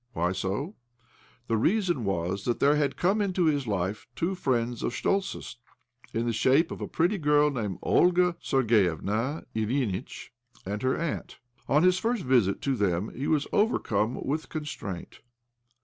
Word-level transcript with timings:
Why 0.13 0.31
so? 0.31 0.77
The 1.45 1.57
reason 1.57 2.03
was 2.05 2.43
thaj^ 2.45 2.57
there 2.57 2.75
had 2.75 2.97
come 2.97 3.21
into 3.21 3.45
his 3.45 3.67
life 3.67 4.07
two 4.15 4.33
friends 4.33 4.81
of 4.81 4.93
Schtoltz's, 4.95 5.57
in 6.11 6.25
the 6.25 6.33
shape 6.33 6.71
of 6.71 6.81
a 6.81 6.87
pretty 6.87 7.19
girl 7.19 7.51
named 7.51 7.77
Olga 7.83 8.35
Sergievna 8.41 9.45
Ilyinitch 9.53 10.33
and 10.65 10.81
her 10.81 10.97
aunt. 10.97 11.37
On 11.69 11.83
his 11.83 11.99
first 11.99 12.23
visit 12.23 12.63
to 12.63 12.75
them 12.75 13.13
he 13.13 13.27
was 13.27 13.45
overcome 13.53 14.25
with 14.25 14.49
constraint. 14.49 15.19